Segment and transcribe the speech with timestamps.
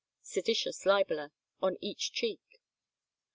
[0.23, 1.31] (seditious libeller)
[1.61, 2.59] on each cheek.